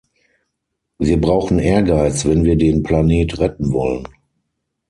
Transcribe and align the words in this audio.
Wir 0.97 1.21
brauchen 1.21 1.59
Ehrgeiz, 1.59 2.25
wenn 2.25 2.43
wir 2.43 2.55
den 2.57 2.81
Planet 2.81 3.37
retten 3.37 3.71
wollen. 3.71 4.07